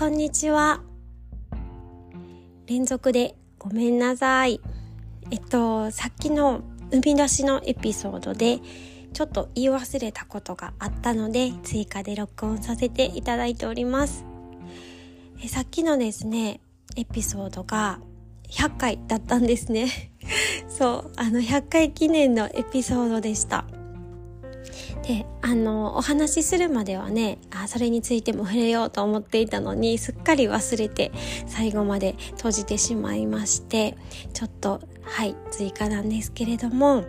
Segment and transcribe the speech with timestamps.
[0.00, 0.80] こんにちは。
[2.66, 4.58] 連続でごめんなさい。
[5.30, 8.60] えっと、さっきの生み出しのエピソードで、
[9.12, 14.24] ちょっと言い忘れたことがあったので、追加で録音させていただいております。
[15.44, 16.62] えさっきのですね、
[16.96, 18.00] エピソードが
[18.48, 20.12] 100回だったんですね。
[20.70, 23.66] そう、あの100回記念のエピソードでした。
[25.06, 31.12] であのお話しするまではねあそれについても触れようと思っていたのにすっかり忘れて
[31.46, 33.96] 最後まで閉じてしまいまして
[34.32, 37.04] ちょっとはい追加なんですけれども、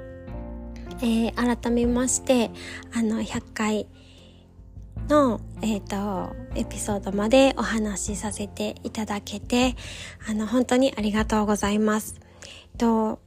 [1.02, 2.52] えー、改めまして
[2.94, 3.88] あの100回
[5.10, 9.76] の、えっ、ー、と、エピソードまでお話しさせていただけて、
[10.30, 12.16] あの、本当にありがとうございます。
[12.78, 13.20] と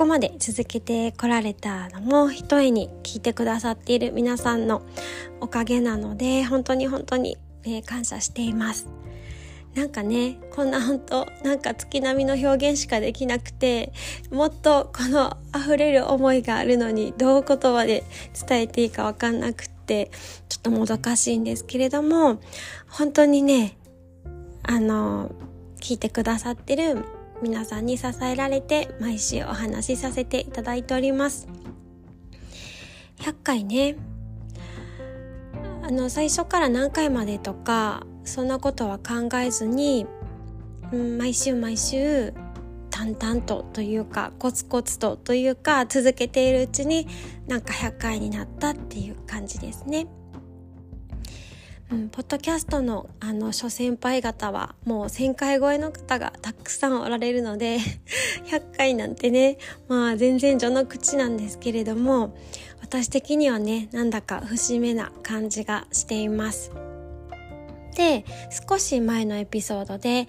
[0.00, 4.80] ここまで続けてこられたのも一重に聞いてくださっている皆さんの
[5.42, 8.88] おかげなので 本当に本当に、えー、感謝しています。
[9.74, 13.92] なんかねこんな本当なんか月並みの表現しかできなくて
[14.30, 18.02] もっとこの溢れる思いがあるのにどう言葉で
[18.48, 20.10] 伝えていいかわかんなくって
[20.48, 22.40] ちょっともどかしいんですけれども
[22.88, 23.76] 本当にね
[24.62, 25.30] あの
[25.78, 27.04] 聞いてくださってる
[27.42, 31.48] 皆さんに支えられて毎週お話しさせていただいております
[33.18, 33.96] 100回ね
[35.82, 40.06] あの最初から何回までとかそんなことは考えずに、
[40.92, 42.32] うん、毎週毎週
[42.90, 47.06] 淡々とというかコツコツとというか続けているうちに
[47.46, 50.06] なんか100回になったっていう感じですね。
[51.90, 57.78] うん、ポッドキャストのあの諸先輩方はもう1000回超えの方がたくさんおられるので
[58.46, 62.36] 100回なんてねまあ全然序の口なんですけれども
[62.80, 66.70] 私的にはねなんだか節目な感じがしています。
[67.96, 68.24] で
[68.68, 70.28] 少し前のエピソードで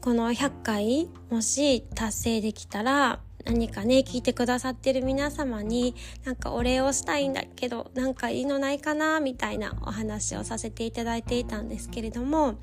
[0.00, 5.94] この100回もし達成できたら何かね聞いてくださってる皆様に
[6.24, 12.56] なんかお礼をしたいんだけどなんかいいのないかなみたいなお話をさせていただいていたんですけれども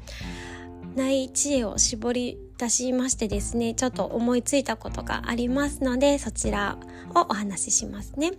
[0.95, 6.77] ない知恵を絞り出しましてですねちょっと思いついたことがありますのでそちら
[7.13, 8.31] をお話ししますね。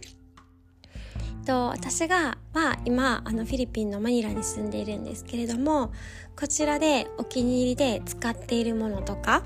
[1.47, 5.93] と私がは今あのフィリピンのマニラに住んでいるんですけれども
[6.39, 9.45] こちらでお気に入りで使っているものとか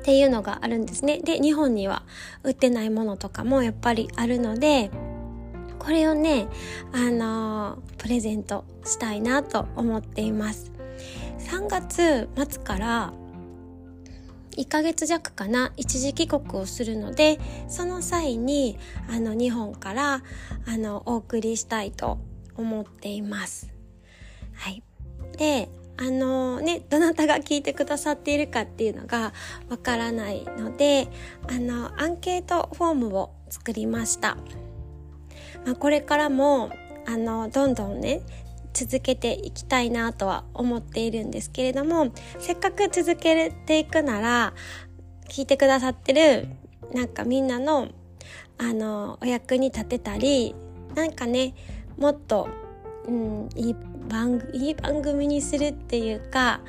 [0.00, 1.18] っていうのがあるんですね。
[1.18, 2.02] で、日本には
[2.42, 4.90] 売ってないものとかもやっぱりあるので、
[5.78, 6.48] これをね、
[6.92, 10.72] あのー、プレゼントしたいなと思っています。
[11.38, 13.12] 3月末から
[14.56, 17.38] 1ヶ月弱かな一時帰国をするので
[17.68, 18.78] その際に
[19.08, 20.22] あの日本から
[20.66, 22.18] あのお送りしたいと
[22.56, 23.72] 思っています。
[24.54, 24.82] はい、
[25.38, 29.34] であのね、どなたが聞いてくださっているかっていうのが
[29.68, 31.08] わからないので、
[31.46, 34.38] あの、アンケートフォームを作りました。
[35.66, 36.70] まあ、これからも、
[37.06, 38.22] あの、どんどんね、
[38.72, 44.54] 続けていきたいなとは思っているんですけれども、せっかく続けていくなら、
[45.28, 46.48] 聞いてくださってる、
[46.94, 47.88] なんかみんなの、
[48.56, 50.54] あの、お役に立てたり、
[50.94, 51.54] なんかね、
[51.98, 52.48] もっと、
[53.06, 53.76] うん、いい
[54.08, 56.60] 番いい番組にするっていうか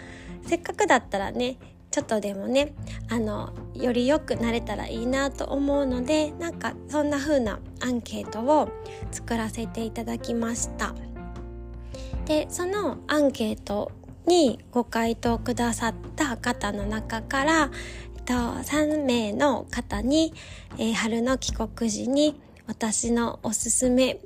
[0.46, 1.58] せっかくだったらね
[1.92, 2.74] ちょっとでもね
[3.10, 8.70] あのより良くなれたらいいなと思うのでなんかそんな風なアンケートを
[9.12, 10.96] 作らせていただきました。
[12.26, 13.92] でそのアンケート
[14.26, 17.72] にご回答くださった方の中から
[18.16, 20.34] えっと3名の方に、
[20.78, 24.22] えー、春の帰国時に私のおすすめ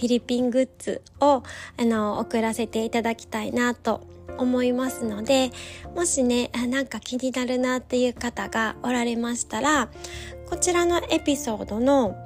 [0.00, 1.42] フィリピングッズを
[1.76, 4.00] あの送らせていただきたいなと
[4.38, 5.50] 思いますので
[5.94, 9.90] もしねなんか気になるなっていう方がおられましたら
[10.48, 12.16] こちらのエピソードの、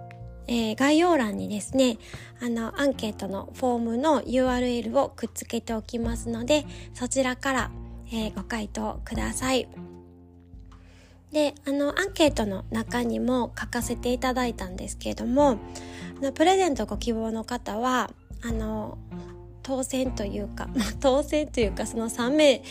[0.47, 1.99] えー、概要欄にですね
[2.41, 6.65] あのアンケートのフォームの URL をくっつけておきますので
[6.95, 7.71] そちらから、
[8.13, 9.67] えー、ご回答ください。
[11.33, 15.59] であのアンケートの中にも書かせていただいたんですけれども
[16.35, 18.11] プレゼントご希望の方は
[18.43, 18.99] あの
[19.63, 20.69] 当選というか、
[21.01, 22.63] 当選というかその3名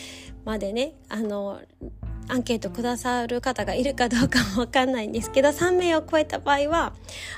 [0.44, 1.60] までねあの
[2.28, 6.94] アンケートくださる方がいるかどうかもわかんないんですけど3名を超えた場合は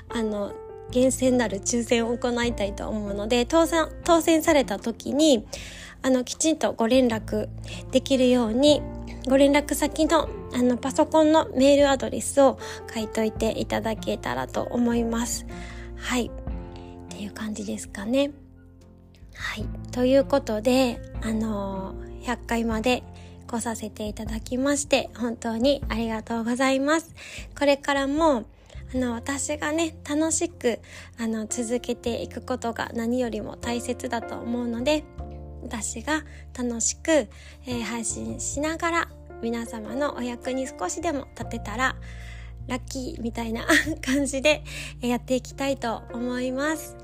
[0.09, 0.53] あの
[0.91, 5.45] 厳選なる抽選を行いたいと思うので当選当選された時に
[6.03, 7.49] あのきちんとご連絡
[7.91, 8.83] できるように
[9.27, 12.59] ご連絡先のあのパソコンのメールアドレスを
[12.95, 15.47] 書いといていただけたらと思います。
[16.07, 16.27] はい。
[16.27, 18.31] っていう感じですかね。
[19.35, 19.65] はい。
[19.91, 23.03] ということで、あのー、100回まで
[23.49, 27.13] 来させていただきまして、本当にありがとうございます。
[27.59, 28.45] これからも、
[28.95, 30.79] あの、私がね、楽しく、
[31.19, 35.03] あの、続けていくことが何よりも大切だと思うので、
[35.65, 36.23] 私が
[36.57, 39.09] 楽しく、えー、配信しながら、
[39.43, 41.97] 皆様のお役に少しでも立てたら、
[42.69, 43.67] ラッキーみたいな
[44.05, 44.63] 感じで
[45.01, 46.97] やっていきたいと思います。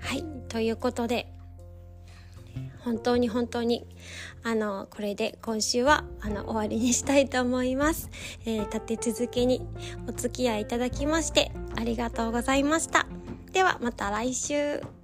[0.00, 0.24] はい。
[0.48, 1.32] ということで、
[2.84, 3.86] 本当に本当に、
[4.42, 8.10] あの、これで今週は、あの、終わりにしたいと思います。
[8.44, 9.66] えー、立て続けに
[10.06, 13.06] お付き合いいただきまして、ありがとうございました。
[13.52, 15.03] では、また来週。